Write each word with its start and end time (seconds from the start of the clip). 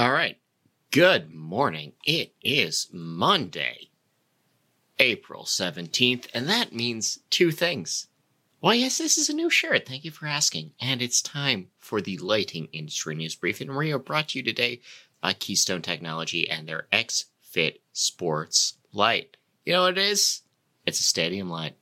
All 0.00 0.12
right. 0.12 0.38
Good 0.92 1.30
morning. 1.30 1.92
It 2.06 2.32
is 2.40 2.88
Monday, 2.90 3.90
April 4.98 5.44
17th, 5.44 6.26
and 6.32 6.48
that 6.48 6.72
means 6.72 7.18
two 7.28 7.50
things. 7.50 8.06
Well, 8.62 8.74
yes, 8.74 8.96
this 8.96 9.18
is 9.18 9.28
a 9.28 9.34
new 9.34 9.50
shirt. 9.50 9.86
Thank 9.86 10.06
you 10.06 10.10
for 10.10 10.24
asking. 10.24 10.72
And 10.80 11.02
it's 11.02 11.20
time 11.20 11.66
for 11.78 12.00
the 12.00 12.16
lighting 12.16 12.68
industry 12.72 13.14
news 13.14 13.34
brief. 13.34 13.60
And 13.60 13.68
are 13.68 13.98
brought 13.98 14.28
to 14.28 14.38
you 14.38 14.42
today 14.42 14.80
by 15.20 15.34
Keystone 15.34 15.82
Technology 15.82 16.48
and 16.48 16.66
their 16.66 16.86
X 16.90 17.26
Fit 17.42 17.82
Sports 17.92 18.78
light. 18.94 19.36
You 19.66 19.74
know 19.74 19.82
what 19.82 19.98
it 19.98 20.02
is? 20.02 20.40
It's 20.86 21.00
a 21.00 21.02
stadium 21.02 21.50
light. 21.50 21.76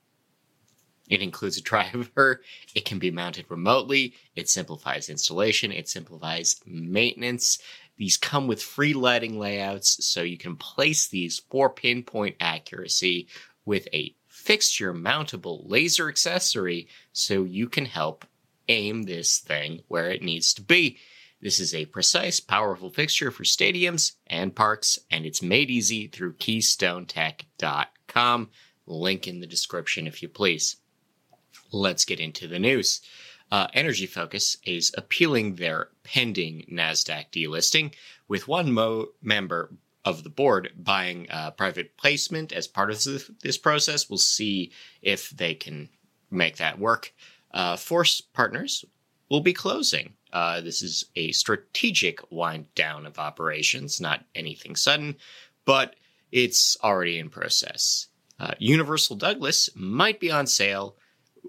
It 1.09 1.23
includes 1.23 1.57
a 1.57 1.63
driver. 1.63 2.43
It 2.75 2.85
can 2.85 2.99
be 2.99 3.11
mounted 3.13 3.47
remotely. 3.49 4.15
It 4.35 4.49
simplifies 4.49 5.09
installation. 5.09 5.73
It 5.73 5.89
simplifies 5.89 6.61
maintenance. 6.67 7.59
These 7.99 8.17
come 8.17 8.47
with 8.47 8.63
free 8.63 8.95
lighting 8.95 9.39
layouts, 9.39 10.07
so 10.07 10.23
you 10.23 10.39
can 10.39 10.57
place 10.57 11.09
these 11.09 11.43
for 11.51 11.69
pinpoint 11.69 12.37
accuracy 12.41 13.29
with 13.65 13.89
a 13.93 14.15
fixture 14.29 14.95
mountable 14.95 15.69
laser 15.69 16.09
accessory 16.09 16.89
so 17.13 17.45
you 17.45 17.69
can 17.69 17.85
help 17.85 18.25
aim 18.69 19.03
this 19.03 19.39
thing 19.39 19.83
where 19.89 20.09
it 20.11 20.23
needs 20.23 20.55
to 20.55 20.63
be. 20.63 20.97
This 21.41 21.61
is 21.61 21.73
a 21.75 21.85
precise, 21.87 22.41
powerful 22.41 22.91
fixture 22.91 23.31
for 23.31 23.45
stadiums 23.45 24.17
and 24.27 24.57
parks, 24.57 24.99
and 25.11 25.27
it's 25.27 25.43
made 25.43 25.71
easy 25.71 26.07
through 26.07 26.35
KeystoneTech.com. 26.35 28.51
Link 28.87 29.27
in 29.29 29.41
the 29.41 29.47
description 29.47 30.07
if 30.07 30.23
you 30.23 30.29
please. 30.29 30.77
Let's 31.71 32.05
get 32.05 32.21
into 32.21 32.47
the 32.49 32.59
news. 32.59 33.01
Uh, 33.51 33.67
Energy 33.75 34.07
Focus 34.07 34.57
is 34.65 34.93
appealing 34.97 35.55
their 35.55 35.89
pending 36.05 36.67
NASDAQ 36.71 37.27
delisting, 37.33 37.95
with 38.29 38.49
one 38.49 38.73
mo- 38.73 39.09
member 39.23 39.71
of 40.05 40.23
the 40.23 40.31
board 40.31 40.73
buying 40.77 41.27
a 41.31 41.51
private 41.51 41.97
placement 41.97 42.53
as 42.53 42.67
part 42.67 42.91
of 42.91 43.03
this, 43.03 43.31
this 43.43 43.59
process. 43.59 44.09
We'll 44.09 44.19
see 44.19 44.73
if 45.03 45.31
they 45.31 45.55
can 45.55 45.89
make 46.31 46.57
that 46.59 46.79
work. 46.79 47.13
Uh, 47.53 47.77
Force 47.77 48.21
Partners 48.21 48.85
will 49.31 49.41
be 49.41 49.53
closing. 49.53 50.15
Uh, 50.33 50.61
this 50.61 50.83
is 50.83 51.05
a 51.17 51.33
strategic 51.33 52.21
wind 52.31 52.67
down 52.75 53.07
of 53.07 53.19
operations, 53.19 54.01
not 54.01 54.25
anything 54.35 54.77
sudden, 54.77 55.17
but 55.65 55.97
it's 56.33 56.77
already 56.83 57.19
in 57.19 57.31
process. 57.31 58.09
Uh, 58.39 58.53
Universal 58.59 59.17
Douglas 59.17 59.71
might 59.75 60.21
be 60.21 60.31
on 60.31 60.47
sale 60.47 60.97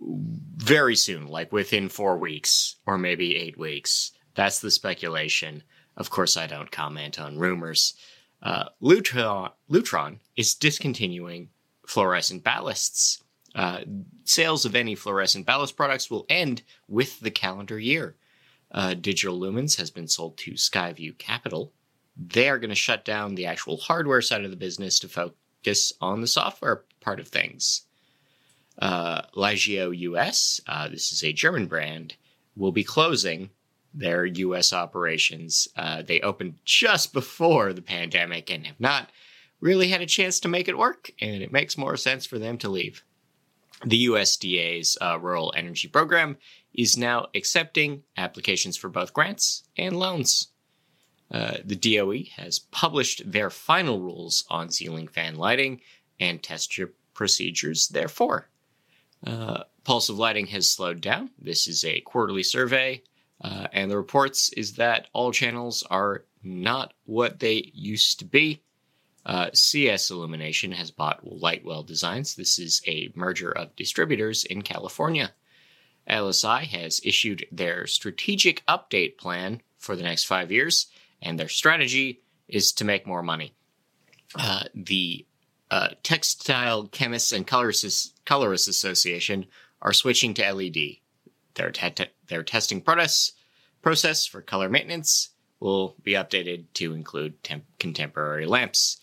very 0.02 0.96
soon, 0.96 1.28
like 1.28 1.52
within 1.52 1.90
four 1.90 2.18
weeks 2.18 2.76
or 2.86 2.98
maybe 2.98 3.36
eight 3.36 3.58
weeks. 3.58 4.12
That's 4.36 4.60
the 4.60 4.72
speculation. 4.72 5.64
Of 5.98 6.10
course, 6.10 6.38
I 6.38 6.48
don't 6.48 6.72
comment 6.72 7.20
on 7.20 7.40
rumors. 7.40 7.94
Uh, 8.42 8.66
Lutron, 8.82 9.52
Lutron 9.70 10.20
is 10.36 10.56
discontinuing 10.56 11.50
fluorescent 11.86 12.44
ballasts. 12.44 13.22
Uh, 13.56 13.82
sales 14.24 14.64
of 14.66 14.76
any 14.76 14.96
fluorescent 14.96 15.46
ballast 15.46 15.76
products 15.76 16.10
will 16.10 16.26
end 16.30 16.62
with 16.88 17.20
the 17.20 17.32
calendar 17.32 17.80
year. 17.80 18.16
Uh, 18.72 18.94
Digital 18.94 19.40
Lumens 19.40 19.78
has 19.78 19.90
been 19.90 20.08
sold 20.08 20.38
to 20.38 20.52
Skyview 20.52 21.18
Capital. 21.18 21.74
They 22.16 22.48
are 22.48 22.60
going 22.60 22.70
to 22.70 22.76
shut 22.76 23.04
down 23.04 23.36
the 23.36 23.48
actual 23.48 23.78
hardware 23.78 24.22
side 24.22 24.44
of 24.46 24.52
the 24.52 24.58
business 24.58 25.00
to 25.00 25.10
focus 25.10 25.92
on 26.00 26.22
the 26.22 26.28
software 26.28 26.84
part 27.02 27.20
of 27.20 27.28
things. 27.28 27.84
Uh, 28.80 29.24
Ligeo 29.36 29.96
US, 29.98 30.62
uh, 30.68 30.88
this 30.88 31.12
is 31.12 31.24
a 31.24 31.34
German 31.34 31.68
brand, 31.68 32.16
will 32.56 32.72
be 32.72 32.84
closing 32.84 33.50
their 33.94 34.26
US 34.26 34.72
operations. 34.72 35.68
Uh, 35.76 36.02
they 36.02 36.22
opened 36.22 36.56
just 36.64 37.12
before 37.14 37.74
the 37.74 37.82
pandemic 37.82 38.50
and 38.50 38.66
have 38.68 38.80
not 38.80 39.10
really 39.60 39.90
had 39.90 40.02
a 40.02 40.06
chance 40.06 40.40
to 40.40 40.48
make 40.48 40.68
it 40.68 40.78
work, 40.78 41.12
and 41.20 41.42
it 41.42 41.52
makes 41.52 41.78
more 41.78 41.98
sense 41.98 42.26
for 42.26 42.40
them 42.40 42.58
to 42.60 42.70
leave. 42.70 43.04
The 43.86 44.08
USDA's 44.08 44.98
uh, 45.02 45.20
Rural 45.20 45.54
Energy 45.56 45.88
Program 45.88 46.38
is 46.74 46.98
now 46.98 47.28
accepting 47.36 48.04
applications 48.18 48.78
for 48.78 48.90
both 48.90 49.14
grants 49.14 49.64
and 49.78 49.98
loans. 49.98 50.50
Uh, 51.32 51.58
the 51.64 51.76
DOE 51.76 52.24
has 52.36 52.60
published 52.60 53.30
their 53.32 53.50
final 53.50 54.00
rules 54.02 54.46
on 54.50 54.70
ceiling 54.70 55.08
fan 55.08 55.36
lighting 55.36 55.82
and 56.20 56.42
test 56.42 56.80
procedures, 57.14 57.88
therefore. 57.90 58.49
Uh, 59.26 59.64
Pulse 59.84 60.10
of 60.10 60.18
Lighting 60.18 60.48
has 60.48 60.72
slowed 60.72 61.02
down. 61.02 61.32
This 61.40 61.68
is 61.68 61.84
a 61.84 62.02
quarterly 62.02 62.44
survey, 62.44 63.04
uh, 63.42 63.68
and 63.74 63.90
the 63.90 63.98
reports 63.98 64.50
is 64.54 64.74
that 64.74 65.08
all 65.14 65.32
channels 65.32 65.84
are 65.90 66.26
not 66.44 66.94
what 67.06 67.40
they 67.40 67.72
used 67.74 68.20
to 68.20 68.26
be. 68.26 68.62
Uh, 69.26 69.50
CS 69.54 70.10
Illumination 70.10 70.72
has 70.72 70.92
bought 70.92 71.26
Lightwell 71.26 71.84
Designs. 71.84 72.36
This 72.36 72.58
is 72.58 72.82
a 72.88 73.12
merger 73.16 73.52
of 73.52 73.76
distributors 73.76 74.46
in 74.46 74.62
California. 74.62 75.34
LSI 76.10 76.62
has 76.64 77.02
issued 77.04 77.46
their 77.52 77.86
strategic 77.86 78.66
update 78.66 79.18
plan 79.18 79.62
for 79.78 79.96
the 79.96 80.04
next 80.04 80.24
five 80.24 80.52
years, 80.52 80.88
and 81.22 81.40
their 81.40 81.50
strategy 81.50 82.22
is 82.48 82.72
to 82.74 82.86
make 82.86 83.06
more 83.06 83.22
money. 83.22 83.54
Uh, 84.36 84.64
the 84.74 85.26
uh, 85.72 85.90
Textile 86.04 86.88
Chemists 86.88 87.32
and 87.32 87.46
Colorists, 87.46 88.14
Colorists 88.26 88.68
Association 88.68 89.46
are 89.82 89.94
switching 89.94 90.34
to 90.36 90.54
LED. 90.54 90.98
Their, 91.56 91.72
te- 91.72 92.06
their 92.28 92.44
testing 92.44 92.82
process, 92.82 93.34
process 93.82 94.26
for 94.26 94.42
color 94.42 94.70
maintenance 94.70 95.30
will 95.60 95.96
be 96.04 96.14
updated 96.14 96.66
to 96.76 96.94
include 96.94 97.44
temp- 97.44 97.66
contemporary 97.80 98.46
lamps. 98.46 98.98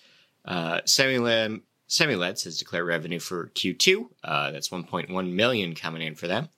Uh, 0.44 0.80
Semileds 0.86 2.44
has 2.44 2.58
declared 2.58 2.86
revenue 2.86 3.20
for 3.20 3.48
Q2. 3.48 4.08
Uh, 4.24 4.50
that's 4.50 4.70
1.1 4.70 5.32
million 5.32 5.74
coming 5.74 6.02
in 6.02 6.14
for 6.14 6.26
them. 6.26 6.48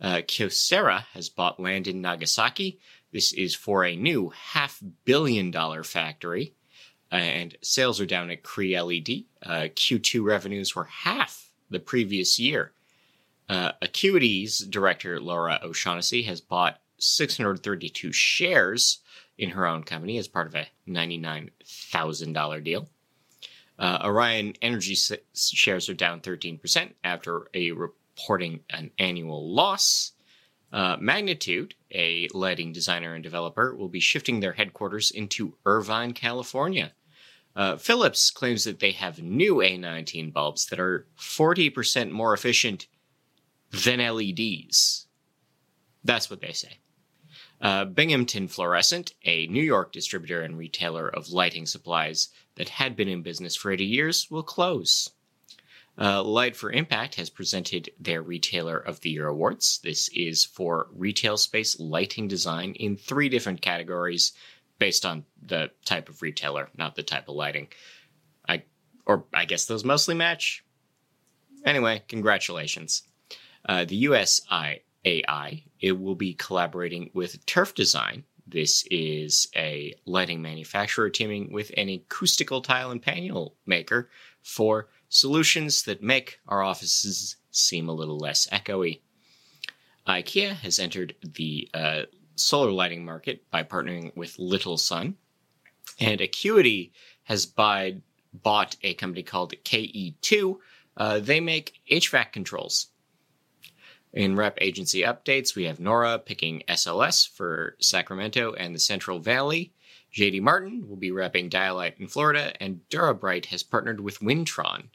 Uh, 0.00 0.16
Kyocera 0.18 1.04
has 1.12 1.28
bought 1.28 1.58
land 1.58 1.88
in 1.88 2.00
Nagasaki. 2.00 2.78
This 3.12 3.32
is 3.32 3.54
for 3.54 3.84
a 3.84 3.96
new 3.96 4.30
half 4.30 4.80
billion 5.04 5.50
dollar 5.50 5.82
factory 5.82 6.54
and 7.16 7.56
sales 7.62 8.00
are 8.00 8.06
down 8.06 8.30
at 8.30 8.42
Cree 8.42 8.78
LED. 8.78 9.24
Uh, 9.42 9.68
Q2 9.74 10.22
revenues 10.22 10.74
were 10.74 10.84
half 10.84 11.50
the 11.70 11.80
previous 11.80 12.38
year. 12.38 12.72
Uh, 13.48 13.72
Acuity's 13.80 14.58
director 14.58 15.20
Laura 15.20 15.58
O'Shaughnessy 15.62 16.22
has 16.22 16.40
bought 16.40 16.80
632 16.98 18.12
shares 18.12 18.98
in 19.38 19.50
her 19.50 19.66
own 19.66 19.84
company 19.84 20.18
as 20.18 20.28
part 20.28 20.46
of 20.46 20.54
a 20.54 20.66
$99,000 20.88 22.64
deal. 22.64 22.88
Uh, 23.78 24.00
Orion 24.04 24.54
Energy 24.60 24.96
shares 25.34 25.88
are 25.88 25.94
down 25.94 26.20
13% 26.20 26.92
after 27.04 27.48
a 27.54 27.70
reporting 27.70 28.60
an 28.70 28.90
annual 28.98 29.54
loss. 29.54 30.12
Uh, 30.72 30.96
Magnitude, 31.00 31.74
a 31.92 32.28
lighting 32.34 32.72
designer 32.72 33.14
and 33.14 33.22
developer, 33.22 33.74
will 33.74 33.88
be 33.88 34.00
shifting 34.00 34.40
their 34.40 34.52
headquarters 34.52 35.10
into 35.10 35.56
Irvine, 35.64 36.12
California. 36.12 36.92
Uh, 37.56 37.76
Philips 37.76 38.30
claims 38.30 38.64
that 38.64 38.78
they 38.78 38.92
have 38.92 39.22
new 39.22 39.56
A19 39.56 40.32
bulbs 40.32 40.66
that 40.66 40.78
are 40.78 41.06
40% 41.18 42.10
more 42.10 42.34
efficient 42.34 42.86
than 43.70 43.98
LEDs. 43.98 45.06
That's 46.04 46.30
what 46.30 46.40
they 46.40 46.52
say. 46.52 46.78
Uh, 47.60 47.84
Binghamton 47.84 48.46
Fluorescent, 48.46 49.14
a 49.24 49.46
New 49.48 49.62
York 49.62 49.92
distributor 49.92 50.42
and 50.42 50.56
retailer 50.56 51.08
of 51.08 51.30
lighting 51.30 51.66
supplies 51.66 52.28
that 52.54 52.68
had 52.68 52.94
been 52.94 53.08
in 53.08 53.22
business 53.22 53.56
for 53.56 53.72
80 53.72 53.84
years, 53.84 54.30
will 54.30 54.44
close. 54.44 55.10
Uh, 56.00 56.22
Light 56.22 56.54
for 56.54 56.70
Impact 56.70 57.16
has 57.16 57.28
presented 57.28 57.90
their 57.98 58.22
Retailer 58.22 58.78
of 58.78 59.00
the 59.00 59.10
Year 59.10 59.26
awards. 59.26 59.80
This 59.82 60.08
is 60.10 60.44
for 60.44 60.86
retail 60.92 61.36
space 61.36 61.80
lighting 61.80 62.28
design 62.28 62.74
in 62.74 62.96
three 62.96 63.28
different 63.28 63.60
categories 63.60 64.32
based 64.78 65.04
on 65.04 65.24
the 65.44 65.70
type 65.84 66.08
of 66.08 66.22
retailer, 66.22 66.68
not 66.76 66.94
the 66.94 67.02
type 67.02 67.28
of 67.28 67.34
lighting. 67.34 67.68
I 68.48 68.62
or 69.06 69.24
I 69.34 69.44
guess 69.44 69.64
those 69.64 69.84
mostly 69.84 70.14
match. 70.14 70.64
Anyway, 71.64 72.04
congratulations. 72.06 73.02
Uh, 73.68 73.84
the 73.84 74.04
USIAI 74.04 75.64
it 75.80 75.98
will 75.98 76.14
be 76.14 76.34
collaborating 76.34 77.10
with 77.12 77.44
Turf 77.44 77.74
Design. 77.74 78.24
This 78.46 78.84
is 78.90 79.48
a 79.56 79.94
lighting 80.06 80.42
manufacturer 80.42 81.10
teaming 81.10 81.52
with 81.52 81.72
an 81.76 81.88
acoustical 81.88 82.62
tile 82.62 82.92
and 82.92 83.02
panel 83.02 83.56
maker 83.66 84.10
for 84.42 84.88
solutions 85.08 85.82
that 85.84 86.02
make 86.02 86.40
our 86.48 86.62
offices 86.62 87.36
seem 87.50 87.88
a 87.88 87.94
little 87.94 88.18
less 88.18 88.46
echoey. 88.48 89.00
IKEA 90.06 90.54
has 90.54 90.78
entered 90.78 91.14
the 91.22 91.68
uh, 91.74 92.02
solar 92.36 92.70
lighting 92.70 93.04
market 93.04 93.50
by 93.50 93.62
partnering 93.62 94.16
with 94.16 94.38
Little 94.38 94.78
Sun, 94.78 95.16
and 96.00 96.20
Acuity 96.20 96.92
has 97.24 97.46
buy, 97.46 97.96
bought 98.32 98.76
a 98.82 98.94
company 98.94 99.22
called 99.22 99.54
KE2. 99.64 100.56
Uh, 100.96 101.18
they 101.18 101.40
make 101.40 101.80
HVAC 101.90 102.32
controls. 102.32 102.88
In 104.14 104.36
rep 104.36 104.56
agency 104.60 105.02
updates, 105.02 105.54
we 105.54 105.64
have 105.64 105.78
Nora 105.78 106.18
picking 106.18 106.62
SLS 106.68 107.28
for 107.28 107.76
Sacramento 107.78 108.54
and 108.54 108.74
the 108.74 108.80
Central 108.80 109.18
Valley. 109.18 109.72
JD 110.14 110.40
Martin 110.40 110.88
will 110.88 110.96
be 110.96 111.10
repping 111.10 111.50
Dialight 111.50 112.00
in 112.00 112.08
Florida, 112.08 112.54
and 112.60 112.80
Durabright 112.88 113.46
has 113.46 113.62
partnered 113.62 114.00
with 114.00 114.20
Wintron. 114.20 114.88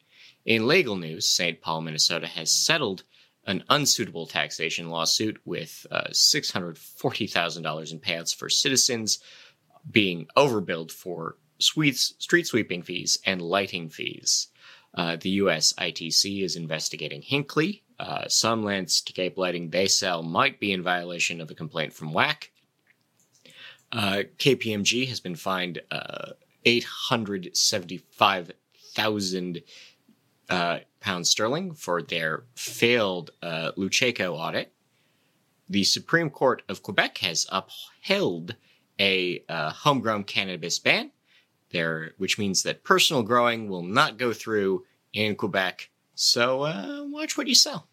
In 0.46 0.68
legal 0.68 0.98
news, 0.98 1.28
St. 1.28 1.62
Paul, 1.62 1.82
Minnesota 1.82 2.28
has 2.28 2.52
settled 2.52 3.04
an 3.46 3.64
unsuitable 3.70 4.26
taxation 4.26 4.90
lawsuit 4.90 5.40
with 5.46 5.86
uh, 5.92 6.08
$640,000 6.12 7.92
in 7.92 8.00
payouts 8.00 8.34
for 8.36 8.50
citizens 8.50 9.20
being 9.90 10.28
overbilled 10.38 10.92
for 10.92 11.38
sweets, 11.60 12.14
street 12.20 12.48
sweeping 12.48 12.82
fees 12.82 13.20
and 13.26 13.42
lighting 13.42 13.90
fees. 13.90 14.48
Uh, 14.94 15.18
the 15.20 15.32
U.S. 15.32 15.74
ITC 15.74 16.42
is 16.44 16.56
investigating 16.56 17.22
Hinkley. 17.22 17.82
Uh, 18.00 18.28
some 18.28 18.64
landscape 18.64 19.38
lighting 19.38 19.70
they 19.70 19.88
sell 19.88 20.24
might 20.24 20.60
be 20.60 20.72
in 20.72 20.82
violation 20.84 21.42
of 21.42 21.52
a 21.52 21.56
complaint 21.56 21.94
from 21.94 22.14
WAC. 22.14 22.48
Uh, 23.92 24.24
KPMG 24.38 25.08
has 25.08 25.20
been 25.20 25.36
fined 25.36 25.82
uh, 25.92 26.32
875,000 26.66 29.62
uh, 30.50 30.80
pounds 31.00 31.30
sterling 31.30 31.74
for 31.74 32.02
their 32.02 32.44
failed 32.56 33.32
uh, 33.42 33.72
Luceco 33.78 34.38
audit. 34.38 34.74
The 35.70 35.84
Supreme 35.84 36.30
Court 36.30 36.62
of 36.68 36.84
Quebec 36.84 37.18
has 37.20 37.48
upheld 37.52 38.56
a 39.00 39.44
uh, 39.50 39.72
homegrown 39.72 40.26
cannabis 40.26 40.80
ban, 40.80 41.12
there, 41.72 42.12
which 42.18 42.38
means 42.38 42.64
that 42.64 42.84
personal 42.84 43.24
growing 43.24 43.68
will 43.68 43.84
not 43.84 44.18
go 44.18 44.34
through 44.34 44.86
in 45.14 45.36
Quebec. 45.36 45.90
So 46.16 46.64
uh, 46.64 47.04
watch 47.06 47.38
what 47.38 47.48
you 47.48 47.56
sell, 47.56 47.88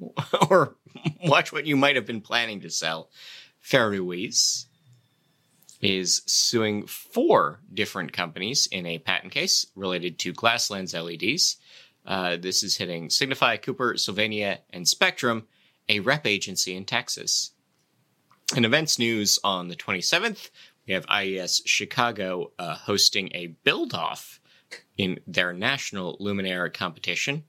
or 0.50 0.76
watch 1.24 1.52
what 1.52 1.66
you 1.66 1.76
might 1.76 1.96
have 1.96 2.06
been 2.06 2.20
planning 2.20 2.60
to 2.60 2.70
sell. 2.70 3.10
Fairways 3.60 4.66
is 5.80 6.22
suing 6.26 6.86
four 6.86 7.60
different 7.74 8.12
companies 8.12 8.66
in 8.70 8.86
a 8.86 8.98
patent 8.98 9.32
case 9.32 9.66
related 9.74 10.18
to 10.20 10.32
glass 10.32 10.70
lens 10.70 10.94
LEDs. 10.94 11.56
Uh, 12.06 12.36
this 12.36 12.62
is 12.62 12.76
hitting 12.76 13.10
Signify, 13.10 13.56
Cooper, 13.56 13.96
Sylvania, 13.96 14.60
and 14.70 14.86
Spectrum, 14.86 15.46
a 15.88 16.00
rep 16.00 16.26
agency 16.26 16.76
in 16.76 16.84
Texas. 16.84 17.52
In 18.56 18.64
events 18.64 18.98
news 18.98 19.40
on 19.42 19.68
the 19.68 19.74
27th, 19.74 20.50
we 20.86 20.94
have 20.94 21.04
IES 21.08 21.62
Chicago 21.66 22.52
uh, 22.58 22.76
hosting 22.76 23.30
a 23.34 23.48
build 23.64 23.92
off 23.92 24.40
in 24.96 25.18
their 25.26 25.52
national 25.52 26.16
Luminaire 26.18 26.72
competition. 26.72 27.44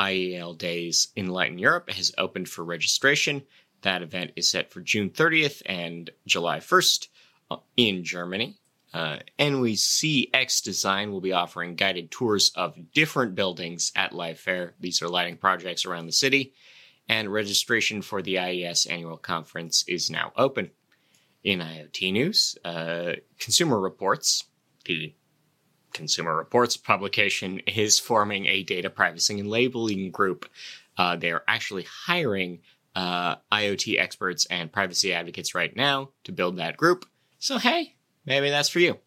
IEL 0.00 0.58
Days 0.58 1.08
Enlighten 1.16 1.58
Europe 1.58 1.90
has 1.90 2.12
opened 2.18 2.48
for 2.48 2.64
registration. 2.64 3.42
That 3.82 4.02
event 4.02 4.32
is 4.34 4.50
set 4.50 4.72
for 4.72 4.80
June 4.80 5.10
30th 5.10 5.62
and 5.64 6.10
July 6.26 6.58
1st 6.58 7.08
uh, 7.52 7.56
in 7.76 8.02
Germany. 8.02 8.58
Uh, 8.96 9.18
NWC 9.38 10.30
X 10.32 10.62
Design 10.62 11.12
will 11.12 11.20
be 11.20 11.32
offering 11.32 11.74
guided 11.74 12.10
tours 12.10 12.50
of 12.56 12.92
different 12.94 13.34
buildings 13.34 13.92
at 13.94 14.12
LightFair. 14.12 14.72
These 14.80 15.02
are 15.02 15.08
lighting 15.08 15.36
projects 15.36 15.84
around 15.84 16.06
the 16.06 16.12
city 16.12 16.54
and 17.06 17.30
registration 17.30 18.00
for 18.00 18.22
the 18.22 18.38
IES 18.38 18.86
annual 18.86 19.18
conference 19.18 19.84
is 19.86 20.10
now 20.10 20.32
open. 20.34 20.70
In 21.44 21.58
IoT 21.58 22.10
news, 22.10 22.56
uh, 22.64 23.12
Consumer 23.38 23.78
Reports, 23.78 24.44
the 24.86 25.14
Consumer 25.92 26.34
Reports 26.34 26.78
publication, 26.78 27.58
is 27.66 27.98
forming 27.98 28.46
a 28.46 28.62
data 28.62 28.88
privacy 28.88 29.38
and 29.38 29.50
labeling 29.50 30.10
group. 30.10 30.48
Uh, 30.96 31.16
they 31.16 31.32
are 31.32 31.44
actually 31.46 31.84
hiring 32.06 32.60
uh, 32.94 33.36
IoT 33.52 34.00
experts 34.00 34.46
and 34.46 34.72
privacy 34.72 35.12
advocates 35.12 35.54
right 35.54 35.76
now 35.76 36.12
to 36.24 36.32
build 36.32 36.56
that 36.56 36.78
group. 36.78 37.04
So, 37.38 37.58
hey, 37.58 37.95
maybe 38.26 38.50
that's 38.50 38.68
for 38.68 38.80
you. 38.80 38.98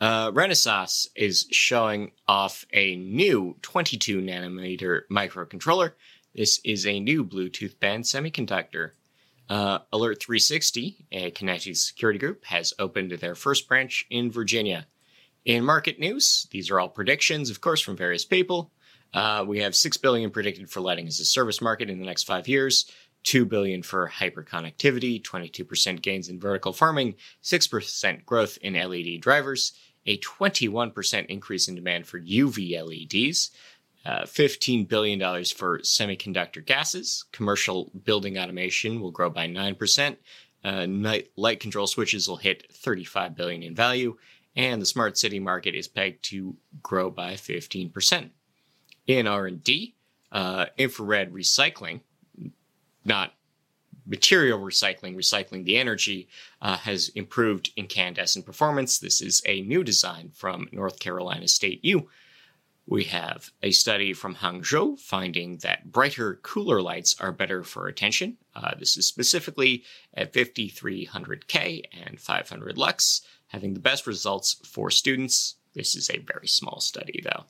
Uh, 0.00 0.32
Renesas 0.32 1.06
is 1.14 1.46
showing 1.52 2.12
off 2.26 2.66
a 2.72 2.96
new 2.96 3.56
22 3.62 4.20
nanometer 4.20 5.02
microcontroller 5.10 5.92
this 6.34 6.60
is 6.64 6.86
a 6.86 6.98
new 6.98 7.24
Bluetooth 7.24 7.78
band 7.78 8.04
semiconductor. 8.04 8.92
Uh, 9.50 9.80
Alert 9.92 10.22
360, 10.22 11.06
a 11.12 11.30
connected 11.32 11.76
security 11.76 12.18
group, 12.18 12.44
has 12.46 12.72
opened 12.78 13.10
their 13.12 13.34
first 13.34 13.68
branch 13.68 14.06
in 14.08 14.30
Virginia. 14.30 14.86
In 15.44 15.64
market 15.64 15.98
news, 15.98 16.46
these 16.50 16.70
are 16.70 16.80
all 16.80 16.88
predictions, 16.88 17.50
of 17.50 17.60
course, 17.60 17.80
from 17.80 17.96
various 17.96 18.24
people. 18.24 18.70
Uh, 19.12 19.44
we 19.46 19.58
have 19.58 19.76
six 19.76 19.98
billion 19.98 20.30
predicted 20.30 20.70
for 20.70 20.80
lighting 20.80 21.06
as 21.06 21.20
a 21.20 21.24
service 21.24 21.60
market 21.60 21.90
in 21.90 21.98
the 21.98 22.06
next 22.06 22.22
five 22.22 22.48
years, 22.48 22.90
two 23.22 23.44
billion 23.44 23.82
for 23.82 24.08
hyperconnectivity, 24.08 25.22
22% 25.22 26.02
gains 26.02 26.28
in 26.28 26.40
vertical 26.40 26.72
farming, 26.72 27.14
6% 27.42 28.24
growth 28.24 28.58
in 28.62 28.74
LED 28.74 29.20
drivers, 29.20 29.72
a 30.06 30.18
21% 30.18 31.26
increase 31.26 31.68
in 31.68 31.74
demand 31.74 32.06
for 32.06 32.20
UV 32.20 32.72
LEDs, 32.82 33.50
uh, 34.04 34.22
$15 34.22 34.88
billion 34.88 35.20
for 35.44 35.78
semiconductor 35.80 36.64
gases. 36.64 37.24
Commercial 37.32 37.90
building 38.04 38.38
automation 38.38 39.00
will 39.00 39.12
grow 39.12 39.30
by 39.30 39.46
9%. 39.46 40.16
Uh, 40.64 40.86
night, 40.86 41.30
light 41.36 41.60
control 41.60 41.86
switches 41.86 42.28
will 42.28 42.36
hit 42.36 42.72
35 42.72 43.34
billion 43.36 43.62
in 43.62 43.74
value, 43.74 44.16
and 44.54 44.80
the 44.80 44.86
smart 44.86 45.18
city 45.18 45.38
market 45.38 45.74
is 45.74 45.88
pegged 45.88 46.24
to 46.24 46.56
grow 46.82 47.10
by 47.10 47.34
15%. 47.34 48.30
In 49.06 49.26
R&D, 49.26 49.94
uh, 50.30 50.66
infrared 50.78 51.32
recycling, 51.32 52.00
not 53.04 53.34
material 54.06 54.58
recycling, 54.58 55.14
recycling 55.14 55.64
the 55.64 55.76
energy, 55.76 56.28
uh, 56.60 56.76
has 56.76 57.08
improved 57.10 57.70
incandescent 57.76 58.44
performance. 58.44 58.98
This 58.98 59.20
is 59.20 59.42
a 59.46 59.62
new 59.62 59.84
design 59.84 60.30
from 60.34 60.68
North 60.72 60.98
Carolina 60.98 61.46
State 61.46 61.84
U 61.84 62.08
we 62.86 63.04
have 63.04 63.50
a 63.62 63.70
study 63.70 64.12
from 64.12 64.36
Hangzhou 64.36 64.98
finding 64.98 65.58
that 65.58 65.92
brighter, 65.92 66.40
cooler 66.42 66.82
lights 66.82 67.14
are 67.20 67.32
better 67.32 67.62
for 67.62 67.86
attention. 67.86 68.38
Uh, 68.54 68.74
this 68.78 68.96
is 68.96 69.06
specifically 69.06 69.84
at 70.14 70.32
5300K 70.32 71.84
and 72.06 72.20
500 72.20 72.76
lux, 72.76 73.22
having 73.48 73.74
the 73.74 73.80
best 73.80 74.06
results 74.06 74.56
for 74.64 74.90
students. 74.90 75.56
This 75.74 75.94
is 75.94 76.10
a 76.10 76.18
very 76.18 76.48
small 76.48 76.80
study, 76.80 77.22
though. 77.24 77.44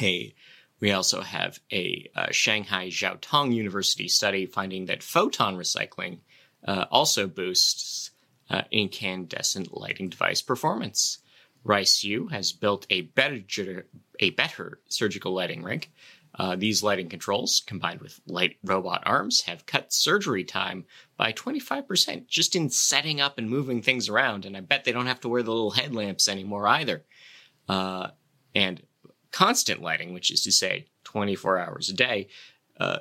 A 0.00 0.34
we 0.82 0.90
also 0.90 1.20
have 1.20 1.60
a 1.72 2.10
uh, 2.16 2.26
Shanghai 2.32 2.88
Jiao 2.88 3.18
Tong 3.20 3.52
University 3.52 4.08
study 4.08 4.46
finding 4.46 4.86
that 4.86 5.00
photon 5.00 5.56
recycling 5.56 6.18
uh, 6.66 6.86
also 6.90 7.28
boosts 7.28 8.10
uh, 8.50 8.62
incandescent 8.72 9.72
lighting 9.72 10.08
device 10.08 10.42
performance. 10.42 11.18
RICE-U 11.62 12.26
has 12.26 12.50
built 12.50 12.84
a 12.90 13.02
better, 13.02 13.86
a 14.18 14.30
better 14.30 14.80
surgical 14.88 15.32
lighting 15.32 15.62
rig. 15.62 15.88
Uh, 16.34 16.56
these 16.56 16.82
lighting 16.82 17.08
controls, 17.08 17.62
combined 17.64 18.00
with 18.00 18.18
light 18.26 18.56
robot 18.64 19.04
arms, 19.06 19.42
have 19.42 19.66
cut 19.66 19.92
surgery 19.92 20.42
time 20.42 20.84
by 21.16 21.32
25% 21.32 22.26
just 22.26 22.56
in 22.56 22.68
setting 22.68 23.20
up 23.20 23.38
and 23.38 23.48
moving 23.48 23.82
things 23.82 24.08
around. 24.08 24.44
And 24.44 24.56
I 24.56 24.60
bet 24.60 24.82
they 24.82 24.92
don't 24.92 25.06
have 25.06 25.20
to 25.20 25.28
wear 25.28 25.44
the 25.44 25.52
little 25.52 25.70
headlamps 25.70 26.26
anymore 26.26 26.66
either. 26.66 27.04
Uh, 27.68 28.08
and 28.52 28.82
constant 29.32 29.82
lighting, 29.82 30.12
which 30.12 30.30
is 30.30 30.42
to 30.44 30.52
say 30.52 30.86
24 31.04 31.58
hours 31.58 31.88
a 31.88 31.94
day, 31.94 32.28
uh, 32.78 33.00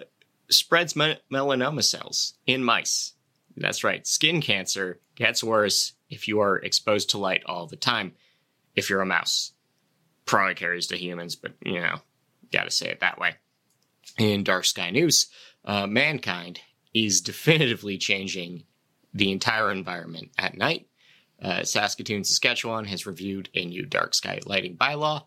spreads 0.50 0.96
me- 0.96 1.20
melanoma 1.32 1.84
cells 1.84 2.34
in 2.46 2.64
mice. 2.64 3.14
That's 3.56 3.84
right, 3.84 4.06
skin 4.08 4.42
cancer 4.42 5.00
gets 5.16 5.44
worse 5.44 5.94
if 6.10 6.28
you 6.28 6.40
are 6.40 6.58
exposed 6.58 7.10
to 7.12 7.18
light 7.18 7.44
all 7.46 7.68
the 7.68 7.76
time 7.76 8.14
if 8.76 8.90
you're 8.90 9.02
a 9.02 9.06
mouse. 9.06 9.52
Probably 10.26 10.56
carries 10.56 10.88
to 10.88 10.98
humans, 10.98 11.36
but 11.36 11.54
you 11.64 11.82
know, 11.82 11.98
gotta 12.52 12.72
say 12.72 12.88
it 12.88 13.02
that 13.02 13.20
way. 13.20 13.36
In 14.18 14.44
Dark 14.44 14.66
Sky 14.66 14.90
News, 14.90 15.28
uh, 15.66 15.88
mankind 15.88 16.62
is 16.94 17.22
definitively 17.22 17.98
changing 17.98 18.64
the 19.14 19.32
entire 19.32 19.72
environment 19.72 20.32
at 20.38 20.58
night. 20.58 20.88
Uh, 21.42 21.64
Saskatoon, 21.64 22.24
Saskatchewan 22.24 22.86
has 22.86 23.06
reviewed 23.06 23.50
a 23.56 23.66
new 23.66 23.86
dark 23.86 24.14
sky 24.14 24.40
lighting 24.46 24.78
bylaw. 24.78 25.24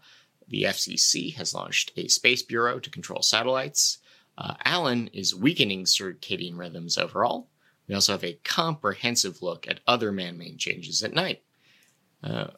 The 0.48 0.64
FCC 0.64 1.34
has 1.34 1.54
launched 1.54 1.92
a 1.96 2.08
space 2.08 2.42
bureau 2.42 2.78
to 2.78 2.90
control 2.90 3.22
satellites. 3.22 3.98
Uh, 4.36 4.54
ALAN 4.64 5.08
is 5.12 5.34
weakening 5.34 5.84
circadian 5.84 6.58
rhythms 6.58 6.98
overall. 6.98 7.48
We 7.88 7.94
also 7.94 8.12
have 8.12 8.24
a 8.24 8.38
comprehensive 8.44 9.42
look 9.42 9.68
at 9.68 9.80
other 9.86 10.10
man 10.10 10.38
made 10.38 10.58
changes 10.58 11.02
at 11.02 11.12
night. 11.12 11.42
Uh, 12.22 12.48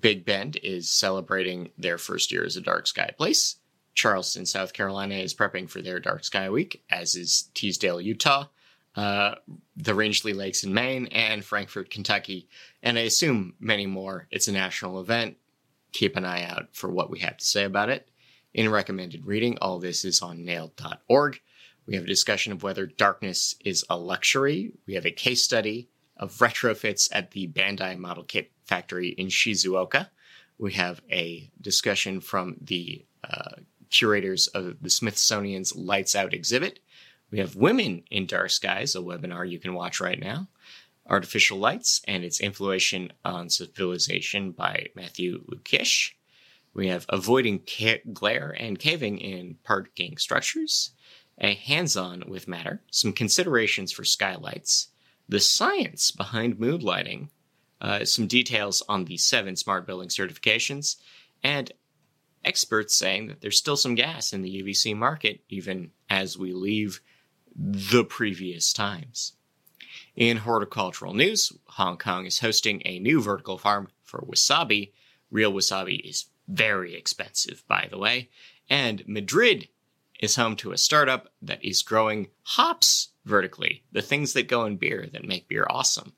Big 0.00 0.24
Bend 0.24 0.56
is 0.62 0.90
celebrating 0.90 1.70
their 1.76 1.98
first 1.98 2.32
year 2.32 2.44
as 2.44 2.56
a 2.56 2.60
dark 2.60 2.86
sky 2.86 3.10
place. 3.16 3.56
Charleston, 3.94 4.46
South 4.46 4.72
Carolina 4.72 5.16
is 5.16 5.34
prepping 5.34 5.68
for 5.68 5.82
their 5.82 6.00
dark 6.00 6.24
sky 6.24 6.48
week, 6.48 6.82
as 6.88 7.14
is 7.14 7.50
Teasdale, 7.54 8.00
Utah, 8.00 8.46
uh, 8.96 9.34
the 9.76 9.94
Rangeley 9.94 10.32
Lakes 10.32 10.64
in 10.64 10.72
Maine, 10.72 11.06
and 11.06 11.44
Frankfort, 11.44 11.90
Kentucky, 11.90 12.48
and 12.82 12.98
I 12.98 13.02
assume 13.02 13.54
many 13.60 13.86
more. 13.86 14.28
It's 14.30 14.48
a 14.48 14.52
national 14.52 15.00
event. 15.00 15.36
Keep 15.92 16.16
an 16.16 16.24
eye 16.24 16.44
out 16.44 16.68
for 16.72 16.90
what 16.90 17.10
we 17.10 17.20
have 17.20 17.36
to 17.36 17.44
say 17.44 17.64
about 17.64 17.90
it. 17.90 18.08
In 18.54 18.70
recommended 18.70 19.26
reading, 19.26 19.56
all 19.60 19.78
this 19.78 20.04
is 20.04 20.20
on 20.20 20.44
naild.org. 20.44 21.40
We 21.86 21.94
have 21.94 22.04
a 22.04 22.08
discussion 22.08 22.52
of 22.52 22.62
whether 22.62 22.86
darkness 22.86 23.56
is 23.64 23.84
a 23.88 23.96
luxury. 23.96 24.72
We 24.86 24.94
have 24.94 25.06
a 25.06 25.10
case 25.10 25.42
study 25.42 25.88
of 26.16 26.32
retrofits 26.34 27.08
at 27.12 27.32
the 27.32 27.48
Bandai 27.48 27.98
Model 27.98 28.24
Kit 28.24 28.52
factory 28.64 29.08
in 29.10 29.28
Shizuoka. 29.28 30.08
We 30.58 30.72
have 30.74 31.02
a 31.10 31.50
discussion 31.60 32.20
from 32.20 32.56
the 32.60 33.04
uh, 33.28 33.56
curators 33.90 34.46
of 34.48 34.80
the 34.80 34.90
Smithsonian's 34.90 35.74
Lights 35.74 36.14
Out 36.14 36.34
exhibit. 36.34 36.80
We 37.30 37.38
have 37.38 37.56
Women 37.56 38.04
in 38.10 38.26
Dark 38.26 38.50
Skies, 38.50 38.94
a 38.94 38.98
webinar 39.00 39.48
you 39.48 39.58
can 39.58 39.74
watch 39.74 40.00
right 40.00 40.20
now. 40.20 40.48
Artificial 41.08 41.58
Lights 41.58 42.00
and 42.06 42.24
Its 42.24 42.40
Influence 42.40 42.94
on 43.24 43.50
Civilization 43.50 44.52
by 44.52 44.88
Matthew 44.94 45.44
Luckiesh. 45.46 46.12
We 46.74 46.88
have 46.88 47.06
Avoiding 47.08 47.62
ca- 47.68 48.02
Glare 48.12 48.54
and 48.58 48.78
Caving 48.78 49.18
in 49.18 49.56
Parking 49.62 50.16
Structures. 50.16 50.90
A 51.38 51.54
hands 51.54 51.96
on 51.96 52.24
with 52.28 52.46
matter, 52.46 52.82
some 52.90 53.12
considerations 53.12 53.90
for 53.90 54.04
skylights, 54.04 54.88
the 55.28 55.40
science 55.40 56.10
behind 56.10 56.60
mood 56.60 56.82
lighting, 56.82 57.30
uh, 57.80 58.04
some 58.04 58.26
details 58.26 58.82
on 58.88 59.04
the 59.04 59.16
seven 59.16 59.56
smart 59.56 59.86
building 59.86 60.08
certifications, 60.08 60.96
and 61.42 61.72
experts 62.44 62.94
saying 62.94 63.26
that 63.26 63.40
there's 63.40 63.58
still 63.58 63.76
some 63.76 63.94
gas 63.94 64.32
in 64.32 64.42
the 64.42 64.62
UVC 64.62 64.96
market, 64.96 65.40
even 65.48 65.90
as 66.08 66.38
we 66.38 66.52
leave 66.52 67.00
the 67.56 68.04
previous 68.04 68.72
times. 68.72 69.32
In 70.14 70.38
horticultural 70.38 71.14
news, 71.14 71.52
Hong 71.64 71.96
Kong 71.96 72.26
is 72.26 72.40
hosting 72.40 72.82
a 72.84 72.98
new 72.98 73.22
vertical 73.22 73.56
farm 73.56 73.88
for 74.02 74.20
wasabi. 74.20 74.92
Real 75.30 75.52
wasabi 75.52 76.00
is 76.00 76.26
very 76.46 76.94
expensive, 76.94 77.64
by 77.66 77.88
the 77.90 77.98
way. 77.98 78.28
And 78.68 79.02
Madrid 79.06 79.68
is 80.20 80.36
home 80.36 80.54
to 80.56 80.72
a 80.72 80.78
startup 80.78 81.32
that 81.40 81.64
is 81.64 81.82
growing 81.82 82.28
hops 82.42 83.08
vertically, 83.24 83.84
the 83.90 84.02
things 84.02 84.34
that 84.34 84.48
go 84.48 84.66
in 84.66 84.76
beer 84.76 85.08
that 85.12 85.26
make 85.26 85.48
beer 85.48 85.66
awesome. 85.70 86.12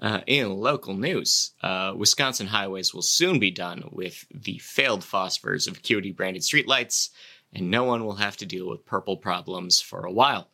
Uh, 0.00 0.20
in 0.26 0.56
local 0.56 0.96
news, 0.96 1.52
uh, 1.62 1.92
Wisconsin 1.96 2.48
highways 2.48 2.92
will 2.92 3.02
soon 3.02 3.38
be 3.38 3.52
done 3.52 3.88
with 3.92 4.26
the 4.34 4.58
failed 4.58 5.02
phosphors 5.02 5.68
of 5.68 5.76
Acuity 5.76 6.10
branded 6.10 6.42
streetlights, 6.42 7.10
and 7.52 7.70
no 7.70 7.84
one 7.84 8.04
will 8.04 8.16
have 8.16 8.36
to 8.38 8.46
deal 8.46 8.68
with 8.68 8.84
purple 8.84 9.16
problems 9.16 9.80
for 9.80 10.04
a 10.04 10.12
while. 10.12 10.48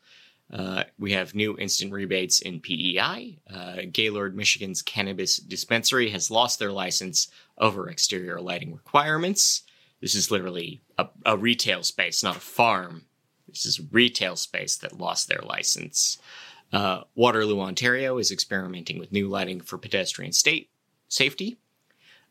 Uh, 0.52 0.85
we 0.99 1.12
have 1.12 1.35
new 1.35 1.57
instant 1.59 1.93
rebates 1.93 2.40
in 2.40 2.61
PEI. 2.61 3.38
Uh, 3.52 3.76
Gaylord, 3.93 4.35
Michigan's 4.35 4.81
cannabis 4.81 5.37
dispensary 5.37 6.11
has 6.11 6.31
lost 6.31 6.59
their 6.59 6.73
license 6.73 7.28
over 7.59 7.88
exterior 7.88 8.40
lighting 8.40 8.73
requirements. 8.73 9.62
This 10.00 10.14
is 10.14 10.31
literally 10.31 10.81
a, 10.97 11.09
a 11.26 11.37
retail 11.37 11.83
space, 11.83 12.23
not 12.23 12.37
a 12.37 12.40
farm. 12.40 13.05
This 13.47 13.67
is 13.67 13.81
retail 13.93 14.37
space 14.37 14.76
that 14.76 14.99
lost 14.99 15.28
their 15.28 15.43
license. 15.43 16.19
Uh, 16.73 17.02
Waterloo, 17.14 17.61
Ontario 17.61 18.19
is 18.19 18.31
experimenting 18.31 18.99
with 18.99 19.12
new 19.12 19.28
lighting 19.28 19.61
for 19.61 19.78
pedestrian 19.78 20.33
state 20.33 20.71
safety. 21.09 21.59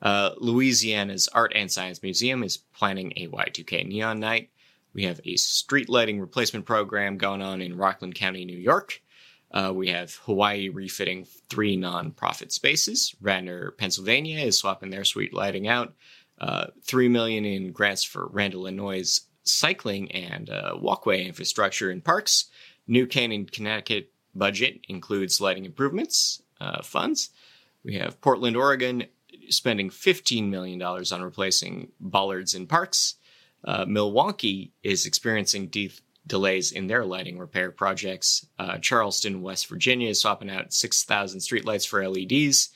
Uh, 0.01 0.31
Louisiana's 0.37 1.27
Art 1.29 1.51
and 1.55 1.71
Science 1.71 2.03
Museum 2.03 2.43
is 2.43 2.57
planning 2.57 3.13
a 3.15 3.27
Y2K 3.27 3.87
neon 3.87 4.19
night. 4.19 4.49
We 4.97 5.03
have 5.03 5.21
a 5.23 5.35
street 5.35 5.89
lighting 5.89 6.19
replacement 6.19 6.65
program 6.65 7.19
going 7.19 7.43
on 7.43 7.61
in 7.61 7.77
Rockland 7.77 8.15
County, 8.15 8.45
New 8.45 8.57
York. 8.57 8.99
Uh, 9.51 9.71
we 9.73 9.89
have 9.89 10.15
Hawaii 10.25 10.69
refitting 10.69 11.25
three 11.49 11.77
nonprofit 11.77 12.51
spaces. 12.51 13.15
Radnor, 13.21 13.71
Pennsylvania 13.77 14.39
is 14.39 14.57
swapping 14.57 14.89
their 14.89 15.03
street 15.03 15.35
lighting 15.35 15.67
out. 15.67 15.93
Uh, 16.39 16.67
Three 16.81 17.07
million 17.09 17.45
in 17.45 17.71
grants 17.71 18.03
for 18.03 18.27
Randall, 18.27 18.65
Illinois 18.65 19.21
cycling 19.43 20.11
and 20.11 20.49
uh, 20.49 20.75
walkway 20.79 21.25
infrastructure 21.25 21.91
in 21.91 22.01
parks. 22.01 22.45
New 22.87 23.05
Canaan, 23.05 23.45
Connecticut 23.45 24.11
budget 24.33 24.81
includes 24.89 25.39
lighting 25.39 25.65
improvements 25.65 26.41
uh, 26.59 26.81
funds. 26.81 27.29
We 27.83 27.95
have 27.95 28.19
Portland, 28.19 28.57
Oregon 28.57 29.05
spending 29.49 29.91
$15 29.91 30.49
million 30.49 30.81
on 30.81 31.21
replacing 31.21 31.89
bollards 31.99 32.55
in 32.55 32.65
parks. 32.65 33.16
Uh, 33.67 33.85
Milwaukee 33.85 34.71
is 34.81 35.05
experiencing 35.05 35.67
de- 35.67 35.91
delays 36.25 36.71
in 36.71 36.87
their 36.87 37.05
lighting 37.05 37.37
repair 37.37 37.69
projects. 37.69 38.47
Uh, 38.57 38.77
Charleston, 38.77 39.41
West 39.41 39.67
Virginia 39.67 40.09
is 40.09 40.21
swapping 40.21 40.49
out 40.49 40.73
6,000 40.73 41.39
streetlights 41.39 41.85
for 41.85 42.07
LEDs. 42.07 42.69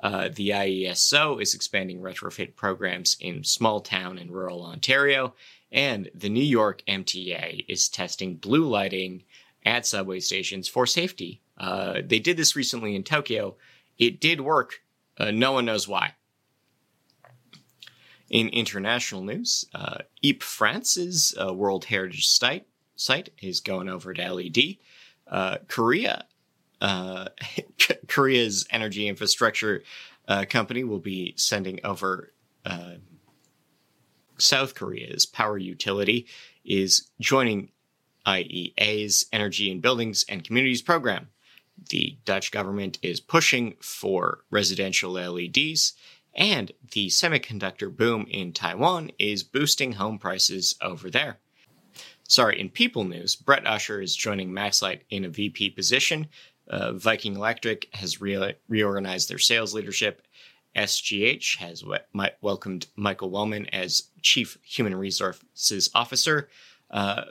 Uh, 0.00 0.28
the 0.32 0.50
IESO 0.50 1.42
is 1.42 1.54
expanding 1.54 2.00
retrofit 2.00 2.54
programs 2.54 3.16
in 3.20 3.42
small 3.42 3.80
town 3.80 4.18
and 4.18 4.30
rural 4.30 4.64
Ontario. 4.64 5.34
And 5.72 6.08
the 6.14 6.28
New 6.28 6.44
York 6.44 6.82
MTA 6.86 7.64
is 7.68 7.88
testing 7.88 8.36
blue 8.36 8.68
lighting 8.68 9.24
at 9.64 9.84
subway 9.84 10.20
stations 10.20 10.68
for 10.68 10.86
safety. 10.86 11.40
Uh, 11.58 12.02
they 12.04 12.20
did 12.20 12.36
this 12.36 12.54
recently 12.54 12.94
in 12.94 13.02
Tokyo. 13.02 13.56
It 13.98 14.20
did 14.20 14.40
work. 14.40 14.82
Uh, 15.18 15.32
no 15.32 15.52
one 15.52 15.64
knows 15.64 15.88
why. 15.88 16.12
In 18.28 18.48
international 18.48 19.22
news, 19.22 19.66
uh, 19.74 19.98
Ypres 20.22 20.48
France's 20.48 21.34
uh, 21.40 21.54
World 21.54 21.84
Heritage 21.84 22.26
Site 22.26 22.66
site 22.96 23.28
is 23.40 23.60
going 23.60 23.88
over 23.88 24.12
to 24.12 24.32
LED. 24.32 24.76
Uh, 25.28 25.58
Korea, 25.68 26.24
uh, 26.80 27.28
Korea's 28.08 28.66
energy 28.70 29.06
infrastructure 29.06 29.82
uh, 30.26 30.44
company 30.48 30.82
will 30.82 30.98
be 30.98 31.34
sending 31.36 31.78
over. 31.84 32.32
Uh, 32.64 32.94
South 34.38 34.74
Korea's 34.74 35.24
power 35.24 35.56
utility 35.56 36.26
is 36.64 37.08
joining 37.20 37.70
IEA's 38.26 39.26
Energy 39.32 39.70
in 39.70 39.80
Buildings 39.80 40.26
and 40.28 40.44
Communities 40.44 40.82
program. 40.82 41.28
The 41.88 42.18
Dutch 42.24 42.50
government 42.50 42.98
is 43.02 43.20
pushing 43.20 43.76
for 43.80 44.40
residential 44.50 45.12
LEDs 45.12 45.94
and 46.36 46.70
the 46.92 47.08
semiconductor 47.08 47.94
boom 47.94 48.26
in 48.30 48.52
Taiwan 48.52 49.10
is 49.18 49.42
boosting 49.42 49.92
home 49.92 50.18
prices 50.18 50.76
over 50.80 51.10
there. 51.10 51.38
Sorry, 52.28 52.60
in 52.60 52.68
people 52.68 53.04
news, 53.04 53.34
Brett 53.36 53.66
Usher 53.66 54.00
is 54.00 54.14
joining 54.14 54.50
MaxLite 54.50 55.00
in 55.10 55.24
a 55.24 55.28
VP 55.28 55.70
position. 55.70 56.28
Uh, 56.68 56.92
Viking 56.92 57.36
Electric 57.36 57.88
has 57.94 58.20
re- 58.20 58.54
reorganized 58.68 59.28
their 59.28 59.38
sales 59.38 59.72
leadership. 59.72 60.22
SGH 60.74 61.56
has 61.58 61.84
we- 61.84 62.28
welcomed 62.40 62.88
Michael 62.96 63.30
Wellman 63.30 63.66
as 63.66 64.10
Chief 64.20 64.58
Human 64.62 64.94
Resources 64.94 65.88
Officer. 65.94 66.48
Uh, 66.90 67.24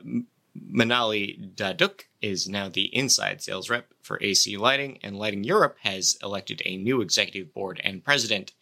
Manali 0.72 1.54
Daduk 1.54 2.06
is 2.22 2.48
now 2.48 2.70
the 2.70 2.86
inside 2.96 3.42
sales 3.42 3.70
rep 3.70 3.94
for 4.02 4.18
AC 4.24 4.56
Lighting, 4.58 5.00
and 5.04 5.20
Lighting 5.20 5.44
Europe 5.44 5.76
has 5.82 6.18
elected 6.24 6.62
a 6.66 6.78
new 6.78 7.02
executive 7.02 7.54
board 7.54 7.82
and 7.84 8.04
president. 8.04 8.54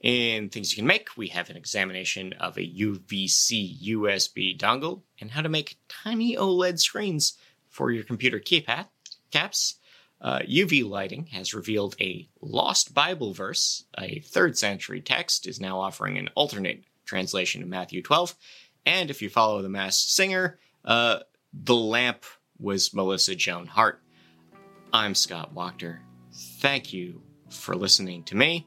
In 0.00 0.48
things 0.48 0.72
you 0.72 0.76
can 0.76 0.86
make, 0.86 1.16
we 1.16 1.28
have 1.28 1.50
an 1.50 1.56
examination 1.56 2.32
of 2.34 2.56
a 2.56 2.60
UVC 2.60 3.82
USB 3.88 4.56
dongle 4.56 5.02
and 5.20 5.30
how 5.30 5.42
to 5.42 5.48
make 5.48 5.78
tiny 5.88 6.36
OLED 6.36 6.78
screens 6.78 7.36
for 7.68 7.90
your 7.90 8.04
computer 8.04 8.38
keypad 8.38 8.86
caps. 9.32 9.74
Uh, 10.20 10.40
UV 10.40 10.88
lighting 10.88 11.26
has 11.26 11.54
revealed 11.54 11.96
a 12.00 12.28
lost 12.40 12.94
Bible 12.94 13.32
verse. 13.32 13.84
A 13.98 14.20
third 14.20 14.56
century 14.56 15.00
text 15.00 15.46
is 15.46 15.60
now 15.60 15.80
offering 15.80 16.16
an 16.16 16.28
alternate 16.34 16.84
translation 17.04 17.62
of 17.62 17.68
Matthew 17.68 18.02
12. 18.02 18.34
And 18.86 19.10
if 19.10 19.20
you 19.22 19.28
follow 19.28 19.62
the 19.62 19.68
Masked 19.68 20.10
Singer, 20.10 20.58
uh, 20.84 21.20
the 21.52 21.74
lamp 21.74 22.24
was 22.58 22.94
Melissa 22.94 23.34
Joan 23.34 23.66
Hart. 23.66 24.02
I'm 24.92 25.14
Scott 25.14 25.54
Wachter. 25.54 25.98
Thank 26.32 26.92
you 26.92 27.22
for 27.50 27.76
listening 27.76 28.24
to 28.24 28.36
me. 28.36 28.66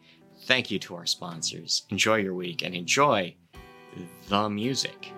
Thank 0.51 0.69
you 0.69 0.79
to 0.79 0.95
our 0.95 1.05
sponsors. 1.05 1.83
Enjoy 1.91 2.17
your 2.17 2.33
week 2.33 2.61
and 2.61 2.75
enjoy 2.75 3.33
the 4.27 4.49
music. 4.49 5.13